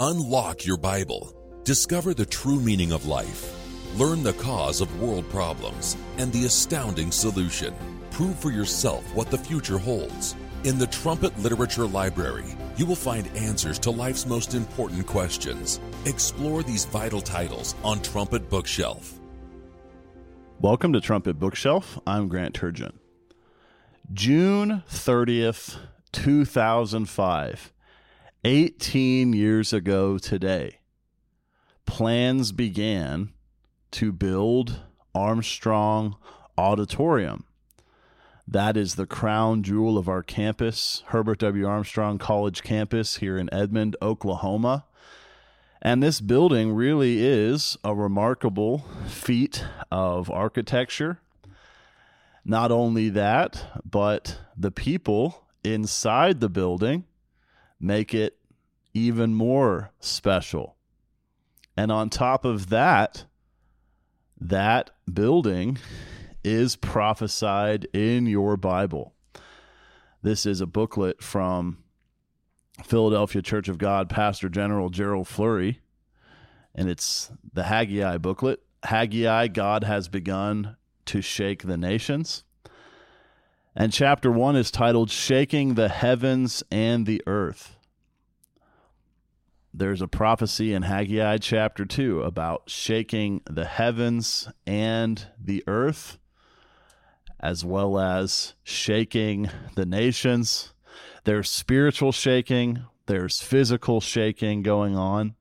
[0.00, 1.34] Unlock your Bible.
[1.64, 3.52] Discover the true meaning of life.
[3.96, 7.74] Learn the cause of world problems and the astounding solution.
[8.12, 10.36] Prove for yourself what the future holds.
[10.62, 12.44] In the Trumpet Literature Library,
[12.76, 15.80] you will find answers to life's most important questions.
[16.04, 19.18] Explore these vital titles on Trumpet Bookshelf.
[20.60, 21.98] Welcome to Trumpet Bookshelf.
[22.06, 22.92] I'm Grant Turgeon.
[24.12, 25.76] June 30th,
[26.12, 27.72] 2005.
[28.44, 30.78] 18 years ago today,
[31.86, 33.32] plans began
[33.90, 34.80] to build
[35.12, 36.14] Armstrong
[36.56, 37.44] Auditorium.
[38.46, 41.66] That is the crown jewel of our campus, Herbert W.
[41.66, 44.84] Armstrong College campus here in Edmond, Oklahoma.
[45.82, 51.18] And this building really is a remarkable feat of architecture.
[52.44, 57.04] Not only that, but the people inside the building
[57.80, 58.37] make it
[58.94, 60.76] even more special.
[61.76, 63.24] And on top of that,
[64.40, 65.78] that building
[66.44, 69.14] is prophesied in your Bible.
[70.22, 71.78] This is a booklet from
[72.82, 75.80] Philadelphia Church of God Pastor General Gerald Flurry,
[76.74, 78.60] and it's the Haggai booklet.
[78.84, 80.76] Haggai, God has begun
[81.06, 82.44] to shake the nations.
[83.74, 87.77] And chapter one is titled Shaking the Heavens and the Earth.
[89.78, 96.18] There's a prophecy in Haggai chapter 2 about shaking the heavens and the earth,
[97.38, 100.72] as well as shaking the nations.
[101.22, 105.36] There's spiritual shaking, there's physical shaking going on.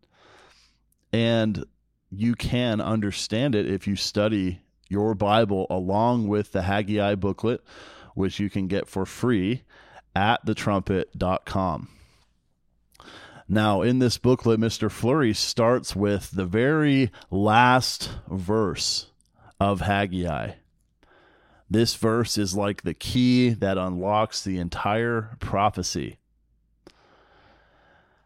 [1.11, 1.65] And
[2.11, 7.63] you can understand it if you study your Bible along with the Haggai booklet
[8.13, 9.63] which you can get for free
[10.15, 11.96] at thetrumpet.com.
[13.49, 14.91] Now, in this booklet, Mr.
[14.91, 19.11] Flurry starts with the very last verse
[19.59, 20.51] of Haggai.
[21.69, 26.17] This verse is like the key that unlocks the entire prophecy.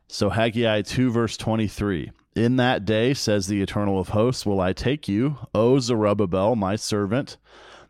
[0.08, 4.74] So, Haggai 2, verse 23 In that day, says the Eternal of Hosts, will I
[4.74, 7.38] take you, O Zerubbabel, my servant,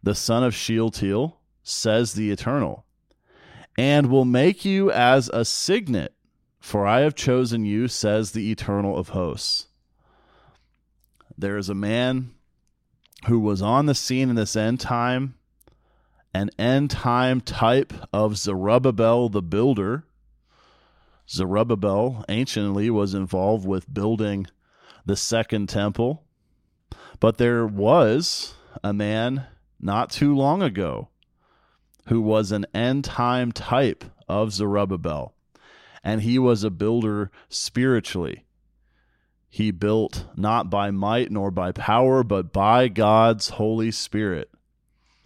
[0.04, 2.86] the son of Shealtiel, says the Eternal,
[3.78, 6.14] and will make you as a signet,
[6.62, 9.68] for I have chosen you, says the Eternal of hosts.
[11.38, 12.36] There is a man
[13.28, 15.36] who was on the scene in this end time,
[16.34, 20.06] an end time type of Zerubbabel the builder.
[21.28, 24.48] Zerubbabel anciently was involved with building
[25.06, 26.24] the second temple,
[27.20, 29.48] but there was a man
[29.80, 31.10] not too long ago
[32.08, 35.34] who was an end time type of Zerubbabel,
[36.04, 38.46] and he was a builder spiritually.
[39.50, 44.50] He built not by might nor by power, but by God's Holy Spirit,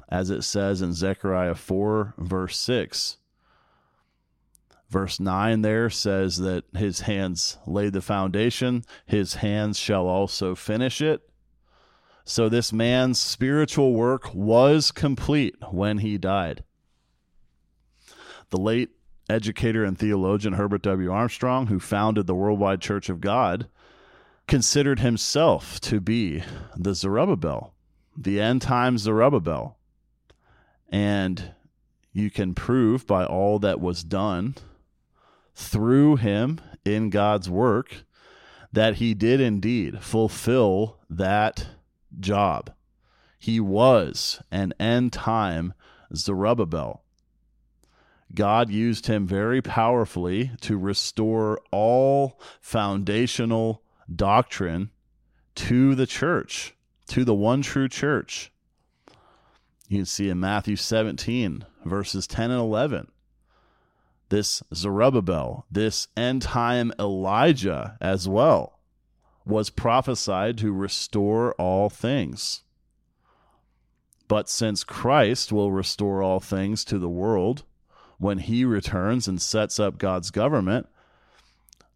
[0.10, 3.18] as it says in Zechariah 4, verse 6.
[4.90, 11.02] Verse 9 there says that his hands laid the foundation, his hands shall also finish
[11.02, 11.30] it.
[12.24, 16.64] So this man's spiritual work was complete when he died.
[18.50, 18.90] The late
[19.30, 21.12] educator and theologian Herbert W.
[21.12, 23.68] Armstrong, who founded the Worldwide Church of God,
[24.48, 26.44] considered himself to be
[26.76, 27.74] the Zerubbabel,
[28.16, 29.78] the end time Zerubbabel.
[30.90, 31.54] And
[32.14, 34.56] you can prove by all that was done
[35.56, 38.06] through him in God's work
[38.72, 41.68] that he did indeed fulfill that
[42.20, 42.72] job.
[43.40, 45.74] He was an end time
[46.14, 47.05] Zerubbabel.
[48.34, 54.90] God used him very powerfully to restore all foundational doctrine
[55.56, 56.76] to the church,
[57.08, 58.52] to the one true church.
[59.88, 63.12] You can see in Matthew 17, verses 10 and 11.
[64.30, 68.80] This Zerubbabel, this end time Elijah as well,
[69.46, 72.64] was prophesied to restore all things.
[74.28, 77.64] But since Christ will restore all things to the world
[78.18, 80.88] when he returns and sets up God's government,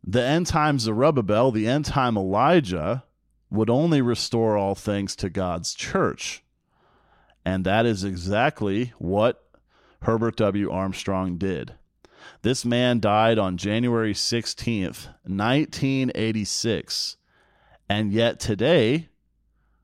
[0.04, 3.04] the end time Zerubbabel, the end time Elijah,
[3.50, 6.44] would only restore all things to God's church.
[7.44, 9.44] And that is exactly what
[10.04, 10.70] Herbert W.
[10.72, 11.74] Armstrong did.
[12.42, 17.18] This man died on January 16th, 1986
[17.90, 19.10] and yet today,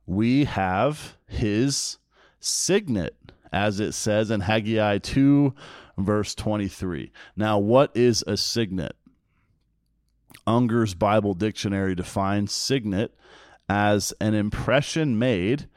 [0.05, 1.97] we have his
[2.39, 3.15] signet,
[3.51, 5.53] as it says in Haggai 2,
[5.97, 7.11] verse 23.
[7.35, 8.95] Now, what is a signet?
[10.45, 13.15] Unger's Bible Dictionary defines signet
[13.67, 15.67] as an impression made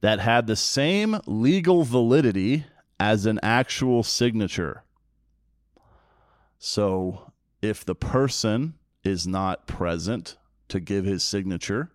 [0.00, 2.64] that had the same legal validity
[2.98, 4.82] as an actual signature.
[6.58, 7.32] So
[7.62, 8.74] if the person
[9.04, 10.36] is not present
[10.68, 11.90] to give his signature,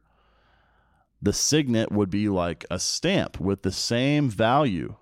[1.21, 4.95] the signet would be like a stamp with the same value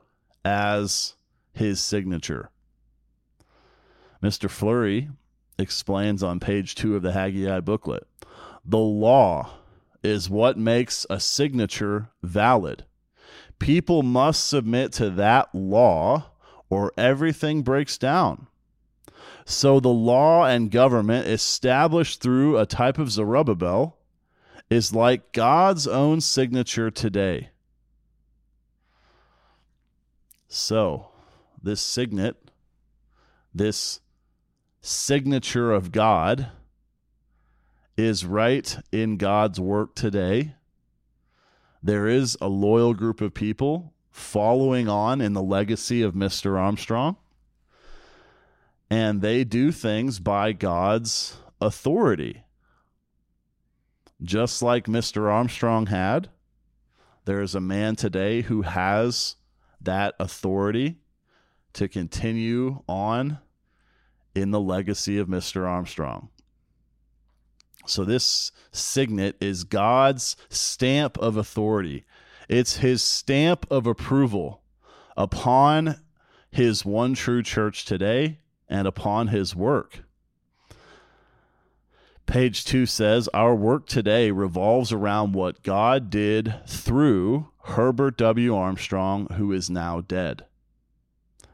[0.45, 1.15] as
[1.53, 2.49] his signature.
[4.21, 4.49] Mr.
[4.49, 5.09] Flurry
[5.57, 8.07] explains on page two of the Haggai booklet
[8.65, 9.49] the law
[10.03, 12.85] is what makes a signature valid.
[13.59, 16.31] People must submit to that law
[16.69, 18.47] or everything breaks down.
[19.45, 23.97] So the law and government established through a type of Zerubbabel
[24.69, 27.49] is like God's own signature today.
[30.47, 31.07] So,
[31.61, 32.35] this signet,
[33.53, 33.99] this
[34.81, 36.49] signature of God,
[37.97, 40.55] is right in God's work today.
[41.83, 46.59] There is a loyal group of people following on in the legacy of Mr.
[46.59, 47.17] Armstrong
[48.91, 52.43] and they do things by God's authority.
[54.21, 55.31] Just like Mr.
[55.31, 56.29] Armstrong had,
[57.23, 59.37] there is a man today who has
[59.79, 60.97] that authority
[61.71, 63.39] to continue on
[64.35, 65.67] in the legacy of Mr.
[65.67, 66.29] Armstrong.
[67.85, 72.05] So, this signet is God's stamp of authority.
[72.47, 74.61] It's his stamp of approval
[75.17, 75.97] upon
[76.51, 78.39] his one true church today
[78.69, 80.03] and upon his work.
[82.25, 88.55] Page 2 says, Our work today revolves around what God did through Herbert W.
[88.55, 90.45] Armstrong, who is now dead.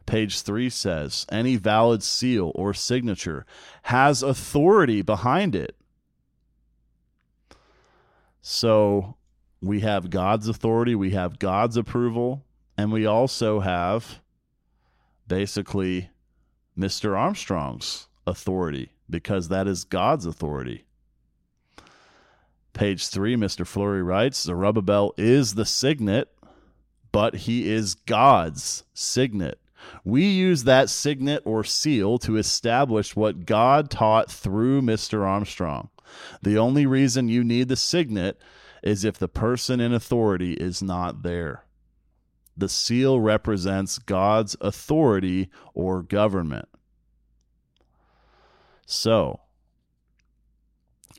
[0.08, 3.46] Page 3 says, Any valid seal or signature
[3.84, 5.76] has authority behind it.
[8.42, 9.18] So
[9.62, 12.46] we have God's authority, we have God's approval,
[12.78, 14.22] and we also have
[15.28, 16.10] basically
[16.80, 17.18] Mr.
[17.18, 20.86] Armstrong's authority because that is God's authority.
[22.72, 23.68] Page three, Mr.
[23.68, 26.34] Flurry writes Zerubbabel is the signet,
[27.12, 29.60] but he is God's signet.
[30.04, 35.26] We use that signet or seal to establish what God taught through Mr.
[35.26, 35.90] Armstrong.
[36.42, 38.40] The only reason you need the signet
[38.84, 41.66] is if the person in authority is not there.
[42.56, 46.68] The seal represents God's authority or government.
[48.86, 49.42] So,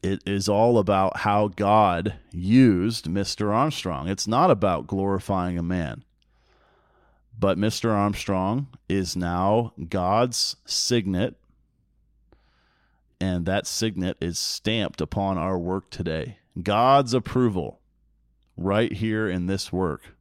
[0.02, 3.52] it is all about how God used Mr.
[3.52, 4.08] Armstrong.
[4.08, 6.04] It's not about glorifying a man.
[7.38, 7.90] But Mr.
[7.90, 11.36] Armstrong is now God's signet,
[13.20, 16.38] and that signet is stamped upon our work today.
[16.60, 17.80] God's approval
[18.56, 20.16] right here in this work.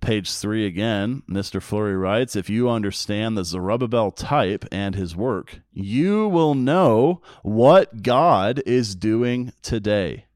[0.00, 1.60] Page three again, Mr.
[1.60, 8.04] Flurry writes If you understand the Zerubbabel type and his work, you will know what
[8.04, 10.26] God is doing today.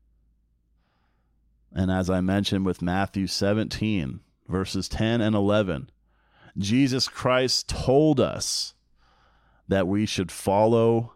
[1.72, 4.20] And as I mentioned with Matthew 17,
[4.50, 5.90] verses 10 and 11,
[6.58, 8.74] Jesus Christ told us
[9.68, 11.14] that we should follow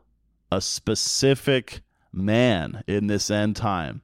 [0.51, 4.03] a specific man in this end time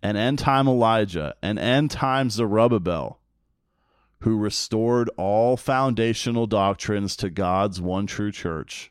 [0.00, 3.18] an end time Elijah, an end time Zerubbabel
[4.20, 8.90] who restored all foundational doctrines to God's one true church.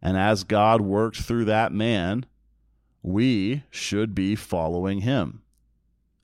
[0.00, 2.24] And as God worked through that man,
[3.02, 5.42] we should be following him.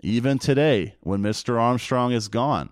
[0.03, 1.61] Even today, when Mr.
[1.61, 2.71] Armstrong is gone,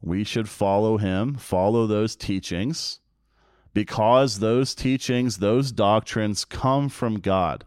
[0.00, 2.98] we should follow him, follow those teachings,
[3.72, 7.64] because those teachings, those doctrines come from God.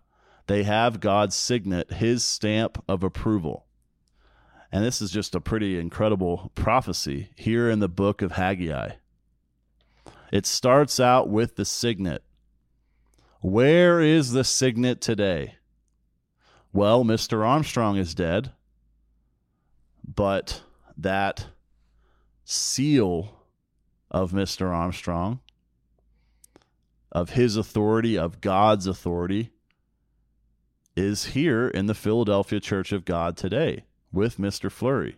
[0.48, 3.68] They have God's signet, his stamp of approval.
[4.70, 8.96] And this is just a pretty incredible prophecy here in the book of Haggai.
[10.32, 12.24] It starts out with the signet.
[13.40, 15.56] Where is the signet today?
[16.74, 17.46] Well, Mr.
[17.46, 18.52] Armstrong is dead,
[20.04, 20.62] but
[20.98, 21.48] that
[22.46, 23.46] seal
[24.10, 24.70] of Mr.
[24.70, 25.40] Armstrong,
[27.12, 29.52] of his authority, of God's authority,
[30.96, 34.72] is here in the Philadelphia Church of God today with Mr.
[34.72, 35.18] Flurry.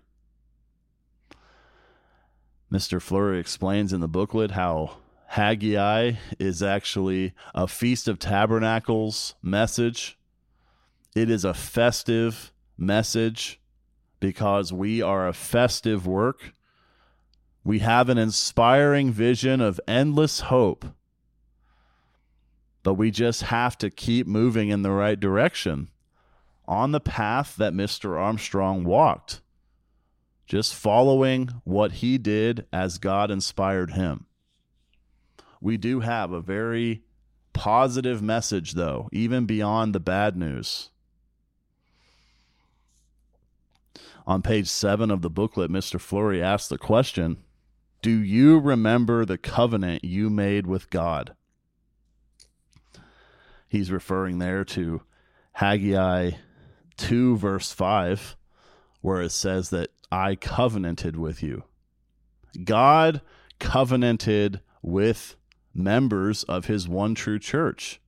[2.71, 2.99] Mr.
[2.99, 10.17] Flurry explains in the booklet how Haggai is actually a Feast of Tabernacles message.
[11.15, 13.59] It is a festive message
[14.19, 16.53] because we are a festive work.
[17.63, 20.85] We have an inspiring vision of endless hope.
[22.81, 25.89] But we just have to keep moving in the right direction
[26.67, 28.17] on the path that Mr.
[28.17, 29.41] Armstrong walked,
[30.47, 34.25] just following what he did as God inspired him.
[35.61, 37.03] We do have a very
[37.53, 40.89] positive message, though, even beyond the bad news.
[44.25, 45.99] On page seven of the booklet, Mr.
[45.99, 47.37] Flurry asks the question
[48.01, 51.35] Do you remember the covenant you made with God?
[53.67, 55.01] He's referring there to
[55.53, 56.31] Haggai
[56.97, 58.35] 2, verse 5,
[59.01, 61.63] where it says that I covenanted with you.
[62.63, 63.21] God
[63.59, 65.35] covenanted with
[65.73, 67.99] members of his one true church.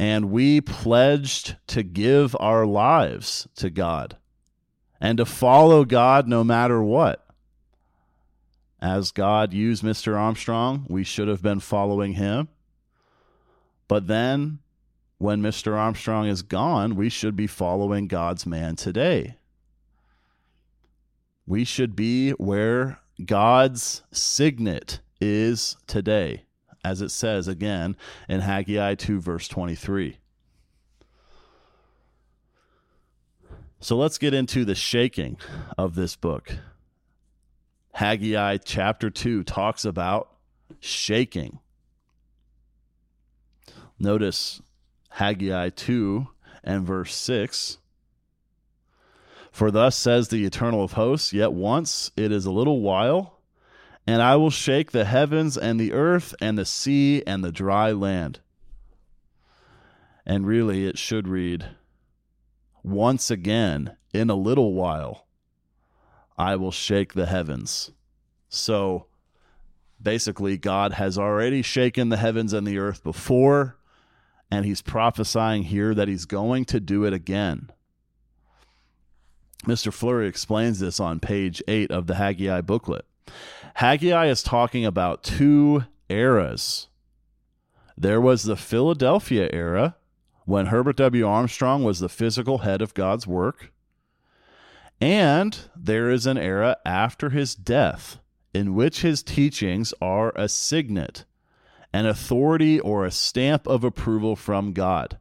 [0.00, 4.16] And we pledged to give our lives to God
[4.98, 7.26] and to follow God no matter what.
[8.80, 10.18] As God used Mr.
[10.18, 12.48] Armstrong, we should have been following him.
[13.88, 14.60] But then,
[15.18, 15.74] when Mr.
[15.76, 19.36] Armstrong is gone, we should be following God's man today.
[21.46, 26.44] We should be where God's signet is today,
[26.84, 27.96] as it says again
[28.28, 30.18] in Haggai 2, verse 23.
[33.80, 35.38] So let's get into the shaking
[35.78, 36.54] of this book.
[37.92, 40.30] Haggai chapter 2 talks about
[40.80, 41.58] shaking.
[43.98, 44.60] Notice
[45.10, 46.28] Haggai 2
[46.62, 47.78] and verse 6.
[49.50, 53.39] For thus says the eternal of hosts, yet once it is a little while
[54.10, 57.92] and I will shake the heavens and the earth and the sea and the dry
[57.92, 58.40] land.
[60.26, 61.68] And really, it should read,
[62.82, 65.28] Once again, in a little while,
[66.36, 67.92] I will shake the heavens.
[68.48, 69.06] So
[70.02, 73.78] basically, God has already shaken the heavens and the earth before,
[74.50, 77.70] and he's prophesying here that he's going to do it again.
[79.66, 79.92] Mr.
[79.92, 83.04] Flurry explains this on page 8 of the Haggai booklet.
[83.74, 86.88] Haggai is talking about two eras.
[87.96, 89.96] There was the Philadelphia era
[90.44, 91.26] when Herbert W.
[91.26, 93.72] Armstrong was the physical head of God's work.
[95.00, 98.18] And there is an era after his death
[98.52, 101.24] in which his teachings are a signet,
[101.92, 105.18] an authority or a stamp of approval from God.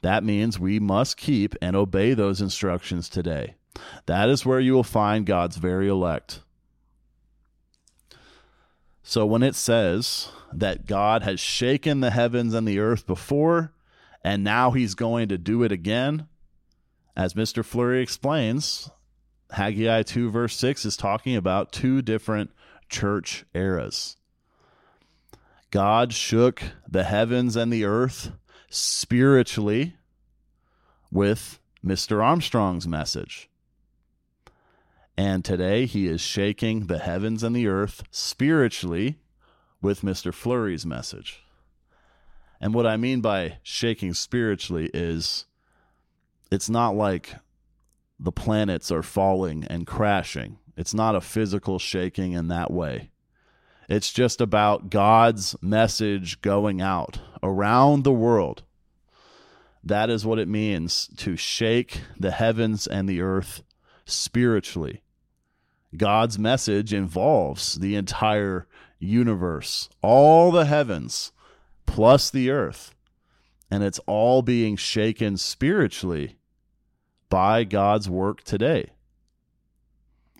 [0.00, 3.56] That means we must keep and obey those instructions today.
[4.06, 6.42] That is where you will find God's very elect.
[9.08, 13.72] So when it says that God has shaken the heavens and the earth before,
[14.22, 16.28] and now he's going to do it again,
[17.16, 17.64] as Mr.
[17.64, 18.90] Flurry explains,
[19.50, 22.50] Haggai 2, verse 6 is talking about two different
[22.90, 24.18] church eras.
[25.70, 28.32] God shook the heavens and the earth
[28.68, 29.96] spiritually
[31.10, 32.22] with Mr.
[32.22, 33.48] Armstrong's message.
[35.18, 39.18] And today he is shaking the heavens and the earth spiritually
[39.82, 40.32] with Mr.
[40.32, 41.42] Flurry's message.
[42.60, 45.46] And what I mean by shaking spiritually is
[46.52, 47.34] it's not like
[48.20, 50.60] the planets are falling and crashing.
[50.76, 53.10] It's not a physical shaking in that way.
[53.88, 58.62] It's just about God's message going out around the world.
[59.82, 63.64] That is what it means to shake the heavens and the earth
[64.04, 65.02] spiritually.
[65.96, 68.66] God's message involves the entire
[68.98, 71.32] universe, all the heavens,
[71.86, 72.94] plus the earth.
[73.70, 76.36] And it's all being shaken spiritually
[77.28, 78.90] by God's work today,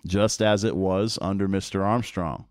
[0.05, 1.83] just as it was under Mr.
[1.83, 2.45] Armstrong.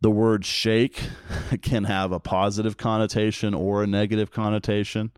[0.00, 1.00] The word shake
[1.62, 5.12] can have a positive connotation or a negative connotation.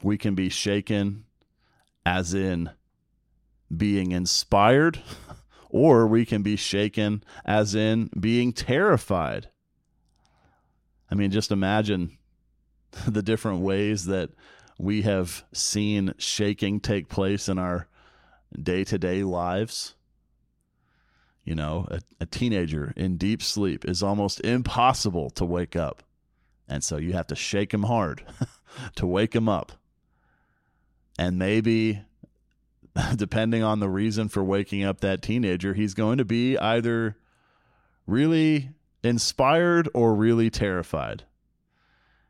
[0.00, 1.24] We can be shaken
[2.04, 2.70] as in
[3.74, 5.00] being inspired,
[5.70, 9.48] or we can be shaken as in being terrified.
[11.10, 12.18] I mean, just imagine
[13.06, 14.30] the different ways that
[14.78, 17.88] we have seen shaking take place in our
[18.60, 19.94] day to day lives.
[21.44, 26.02] You know, a, a, teenager in deep sleep is almost impossible to wake up.
[26.68, 28.24] And so you have to shake him hard
[28.96, 29.72] to wake him up.
[31.16, 32.02] And maybe
[33.16, 37.16] depending on the reason for waking up that teenager, he's going to be either
[38.06, 38.70] really
[39.02, 41.24] inspired or really terrified.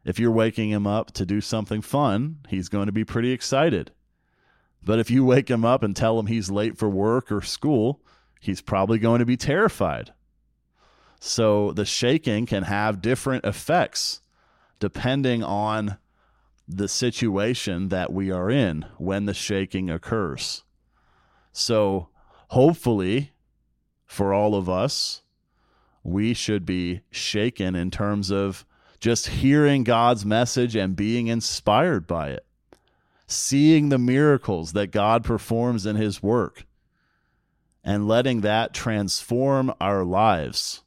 [0.04, 3.90] If you're waking him up to do something fun, he's going to be pretty excited.
[4.82, 8.00] But if you wake him up and tell him he's late for work or school,
[8.40, 10.12] he's probably going to be terrified.
[11.18, 14.20] So the shaking can have different effects
[14.78, 15.96] depending on
[16.68, 20.64] the situation that we are in when the shaking occurs.
[21.52, 22.08] So
[22.48, 23.32] hopefully,
[24.04, 25.22] for all of us,
[26.02, 28.64] we should be shaken in terms of
[29.00, 32.46] just hearing God's message and being inspired by it,
[33.26, 36.64] seeing the miracles that God performs in His work,
[37.84, 40.82] and letting that transform our lives,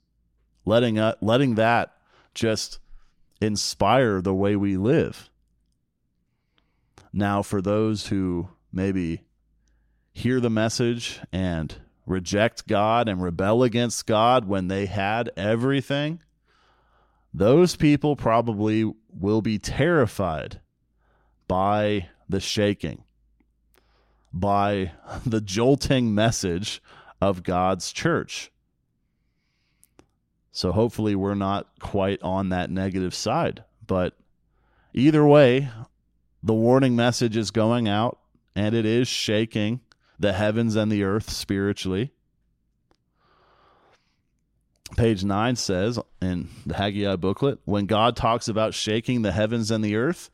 [0.65, 1.95] letting, uh, letting that
[2.33, 2.79] just
[3.41, 5.29] inspire the way we live.
[7.11, 9.23] Now, for those who maybe
[10.13, 11.75] hear the message and
[12.05, 16.21] reject God and rebel against God when they had everything,
[17.33, 20.59] those people probably will be terrified
[21.47, 23.03] by the shaking,
[24.33, 24.91] by
[25.25, 26.81] the jolting message
[27.21, 28.51] of God's church.
[30.51, 33.63] So hopefully we're not quite on that negative side.
[33.85, 34.13] But
[34.93, 35.69] either way,
[36.41, 38.19] the warning message is going out
[38.55, 39.81] and it is shaking
[40.17, 42.11] the heavens and the earth spiritually.
[44.97, 49.83] Page 9 says in the Haggai booklet when God talks about shaking the heavens and
[49.83, 50.29] the earth,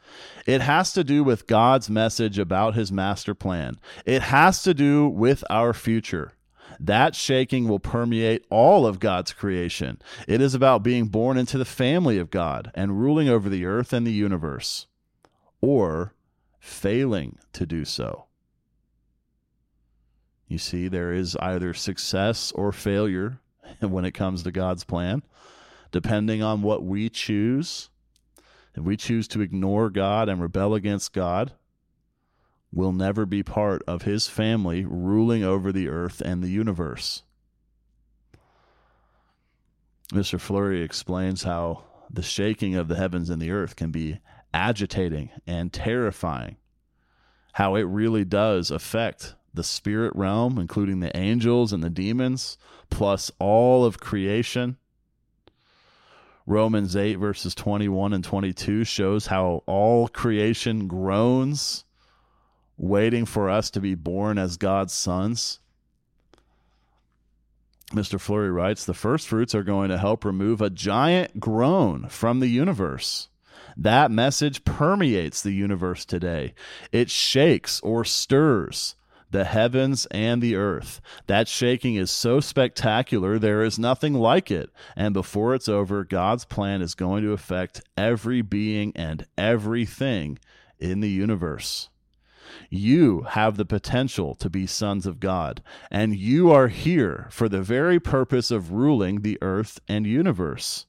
[0.46, 3.76] it has to do with God's message about his master plan.
[4.06, 6.34] It has to do with our future.
[6.80, 10.02] That shaking will permeate all of God's creation.
[10.28, 13.94] It is about being born into the family of God and ruling over the earth
[13.94, 14.88] and the universe,
[15.66, 16.14] or
[16.60, 18.26] failing to do so.
[20.48, 23.40] You see, there is either success or failure
[23.80, 25.24] when it comes to God's plan,
[25.92, 27.90] depending on what we choose.
[28.76, 31.54] If we choose to ignore God and rebel against God,
[32.72, 37.24] we'll never be part of his family ruling over the earth and the universe.
[40.12, 40.40] Mr.
[40.40, 44.20] Flurry explains how the shaking of the heavens and the earth can be
[44.56, 46.56] agitating and terrifying,
[47.54, 52.58] how it really does affect the spirit realm, including the angels and the demons,
[52.90, 54.78] plus all of creation.
[56.48, 61.84] Romans 8, verses 21 and 22 shows how all creation groans,
[62.78, 65.60] waiting for us to be born as God's sons.
[67.92, 68.20] Mr.
[68.20, 72.48] Flurry writes The first fruits are going to help remove a giant groan from the
[72.48, 73.30] universe.
[73.78, 76.54] That message permeates the universe today.
[76.92, 78.96] It shakes or stirs
[79.32, 81.02] the heavens and the earth.
[81.28, 84.70] That shaking is so spectacular, there is nothing like it.
[84.96, 90.40] And before it's over, God's plan is going to affect every being and everything
[90.80, 91.90] in the universe.
[92.70, 95.62] You have the potential to be sons of God,
[95.92, 100.86] and you are here for the very purpose of ruling the earth and universe.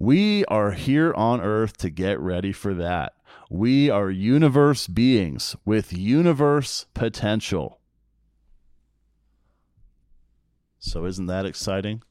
[0.00, 3.14] We are here on earth to get ready for that.
[3.50, 7.80] We are universe beings with universe potential.
[10.78, 12.04] So, isn't that exciting?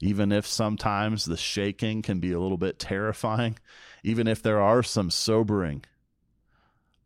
[0.00, 3.60] Even if sometimes the shaking can be a little bit terrifying,
[4.02, 5.84] even if there are some sobering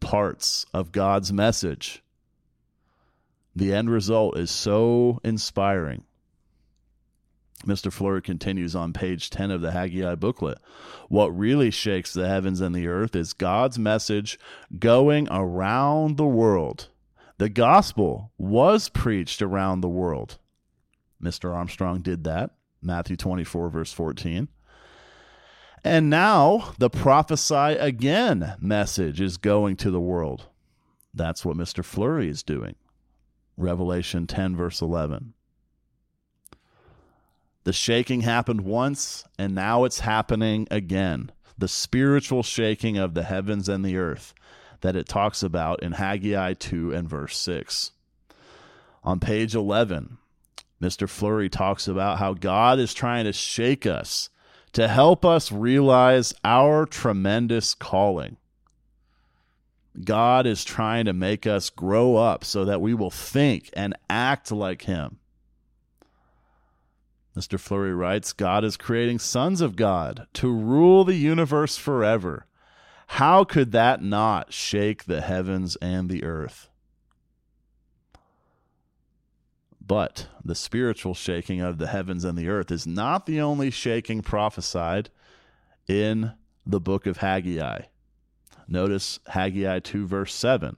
[0.01, 2.03] parts of God's message,
[3.55, 6.05] the end result is so inspiring
[7.67, 7.93] Mr.
[7.93, 10.59] Flurry continues on page 10 of the Haggai booklet.
[11.09, 14.39] What really shakes the heavens and the earth is God's message
[14.79, 16.89] going around the world.
[17.39, 20.39] The gospel was preached around the world.
[21.23, 21.53] Mr.
[21.53, 22.53] Armstrong did that.
[22.81, 24.49] Matthew 24, verse 14.
[25.83, 30.47] And now the prophesy again message is going to the world.
[31.13, 31.85] That's what Mr.
[31.85, 32.75] Flurry is doing.
[33.57, 35.33] Revelation 10, verse 11.
[37.67, 41.33] The shaking happened once, and now it's happening again.
[41.59, 44.35] The spiritual shaking of the heavens and the earth
[44.83, 47.91] that it talks about in Haggai 2 and verse 6.
[49.03, 50.19] On page 11,
[50.81, 51.09] Mr.
[51.09, 54.31] Flurry talks about how God is trying to shake us
[54.71, 58.37] to help us realize our tremendous calling.
[60.05, 64.53] God is trying to make us grow up so that we will think and act
[64.53, 65.19] like Him.
[67.37, 67.61] Mr.
[67.61, 72.47] Flurry writes God is creating sons of God to rule the universe forever.
[73.09, 76.71] How could that not shake the heavens and the earth?
[79.87, 84.23] But the spiritual shaking of the heavens and the earth is not the only shaking
[84.23, 85.11] prophesied
[85.87, 86.33] in
[86.65, 87.83] the book of Haggai.
[88.67, 90.77] Notice Haggai 2, verse 7.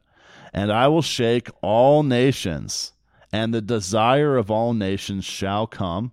[0.52, 2.92] And I will shake all nations,
[3.32, 6.12] and the desire of all nations shall come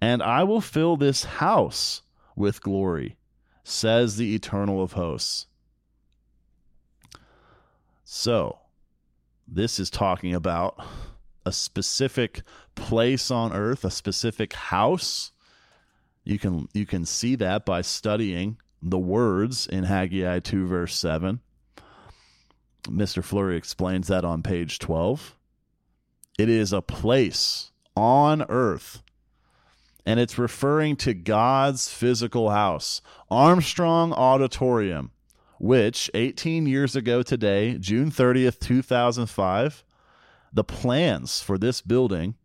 [0.00, 2.02] and I will fill this house
[2.34, 3.16] with glory,
[3.64, 5.46] says the eternal of hosts.
[8.04, 8.58] So,
[9.48, 10.78] this is talking about
[11.44, 12.42] a specific
[12.74, 15.32] place on earth, a specific house.
[16.24, 21.40] You can you can see that by studying the words in Haggai 2 verse 7.
[22.84, 23.24] Mr.
[23.24, 25.36] Flurry explains that on page 12.
[26.38, 29.02] It is a place on earth
[30.06, 35.10] and it's referring to God's physical house, Armstrong Auditorium,
[35.58, 39.84] which 18 years ago today, June 30th, 2005,
[40.52, 42.36] the plans for this building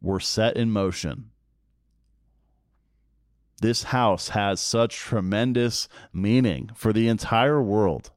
[0.00, 1.30] were set in motion.
[3.60, 8.10] This house has such tremendous meaning for the entire world.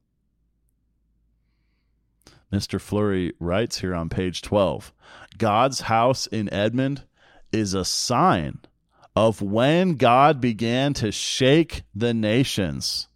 [2.51, 2.79] Mr.
[2.79, 4.93] Flurry writes here on page 12
[5.37, 7.03] God's house in Edmond
[7.57, 8.59] is a sign
[9.15, 13.07] of when God began to shake the nations.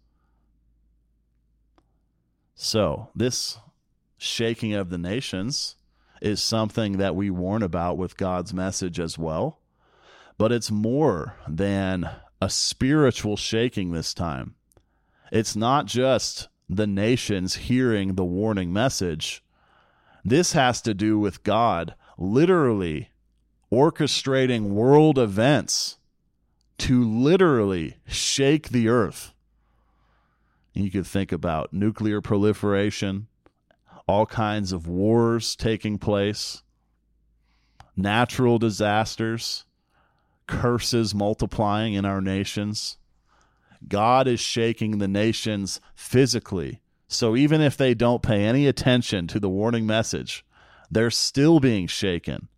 [2.54, 3.58] So, this
[4.18, 5.76] shaking of the nations
[6.20, 9.60] is something that we warn about with God's message as well.
[10.38, 14.56] But it's more than a spiritual shaking this time.
[15.30, 19.44] It's not just the nations hearing the warning message.
[20.24, 23.11] This has to do with God literally
[23.72, 25.96] orchestrating world events
[26.76, 29.32] to literally shake the earth.
[30.74, 33.28] You could think about nuclear proliferation,
[34.06, 36.62] all kinds of wars taking place,
[37.96, 39.64] natural disasters,
[40.46, 42.98] curses multiplying in our nations.
[43.88, 46.80] God is shaking the nations physically.
[47.08, 50.44] So even if they don't pay any attention to the warning message,
[50.90, 52.48] they're still being shaken.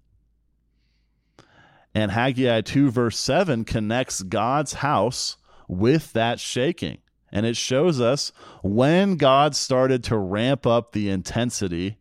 [1.94, 5.37] And Haggai 2, verse 7 connects God's house
[5.68, 6.98] with that shaking.
[7.30, 11.98] And it shows us when God started to ramp up the intensity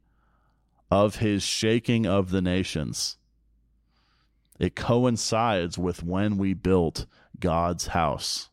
[0.91, 3.17] of his shaking of the nations.
[4.59, 7.05] It coincides with when we built
[7.39, 8.49] God's house.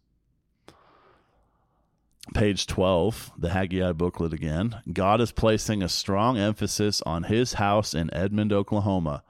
[2.35, 4.81] Page 12, the Haggai booklet again.
[4.93, 9.23] God is placing a strong emphasis on his house in Edmond, Oklahoma.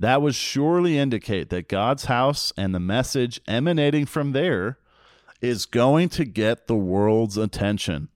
[0.00, 4.78] That would surely indicate that God's house and the message emanating from there
[5.40, 8.08] is going to get the world's attention.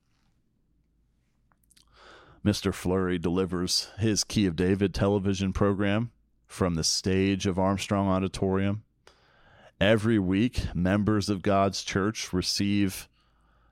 [2.44, 2.74] Mr.
[2.74, 6.10] Flurry delivers his Key of David television program
[6.46, 8.82] from the stage of Armstrong Auditorium.
[9.80, 13.08] Every week, members of God's church receive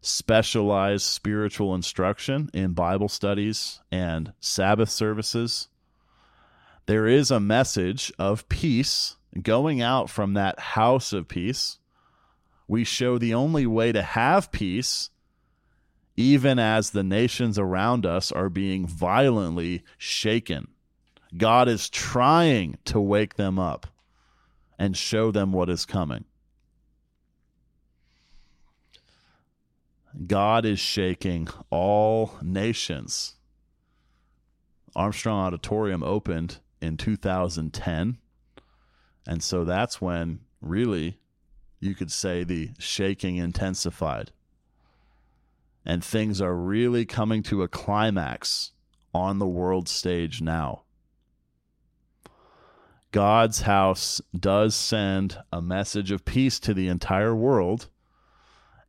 [0.00, 5.68] specialized spiritual instruction in Bible studies and Sabbath services.
[6.90, 11.78] There is a message of peace going out from that house of peace
[12.66, 15.10] we show the only way to have peace,
[16.16, 20.66] even as the nations around us are being violently shaken.
[21.36, 23.86] God is trying to wake them up
[24.76, 26.24] and show them what is coming.
[30.26, 33.36] God is shaking all nations.
[34.96, 38.18] Armstrong Auditorium opened in 2010.
[39.26, 41.18] And so that's when really
[41.78, 44.32] you could say the shaking intensified.
[45.84, 48.72] And things are really coming to a climax
[49.14, 50.82] on the world stage now.
[53.12, 57.88] God's house does send a message of peace to the entire world,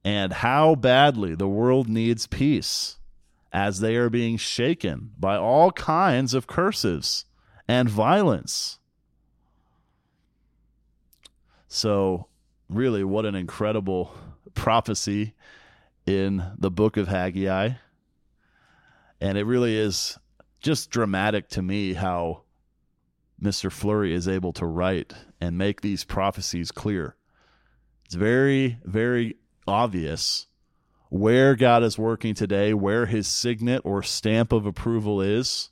[0.03, 2.99] and how badly the world needs peace
[3.51, 7.25] as they are being shaken by all kinds of curses
[7.67, 8.79] and violence.
[11.67, 12.27] So,
[12.69, 14.13] really, what an incredible
[14.53, 15.33] prophecy
[16.05, 17.71] in the book of Haggai.
[19.19, 20.17] And it really is
[20.59, 22.43] just dramatic to me how
[23.41, 23.71] Mr.
[23.71, 27.15] Flurry is able to write and make these prophecies clear.
[28.05, 30.47] It's very, very obvious
[31.09, 35.70] where God is working today, where his signet or stamp of approval is.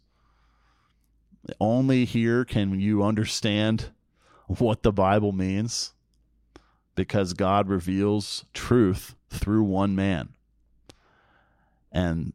[1.60, 3.91] Only here can you understand
[4.47, 5.93] what the Bible means
[6.95, 10.30] because God reveals truth through one man.
[11.91, 12.34] And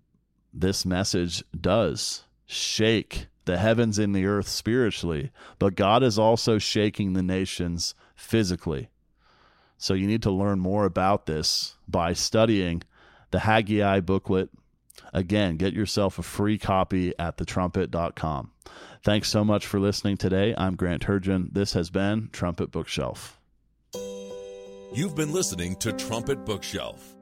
[0.52, 7.12] this message does shake the heavens and the earth spiritually, but God is also shaking
[7.12, 8.88] the nations physically.
[9.76, 12.82] So you need to learn more about this by studying
[13.32, 14.50] the Haggai booklet.
[15.12, 18.50] Again, get yourself a free copy at thetrumpet.com.
[19.04, 20.54] Thanks so much for listening today.
[20.56, 21.52] I'm Grant Turgeon.
[21.52, 23.38] This has been Trumpet Bookshelf.
[24.94, 27.14] You've been listening to Trumpet Bookshelf.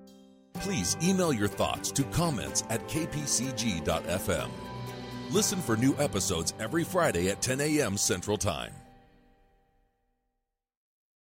[0.54, 4.48] Please email your thoughts to comments at kpcg.fm.
[5.32, 7.96] Listen for new episodes every Friday at 10 a.m.
[7.96, 8.72] Central Time.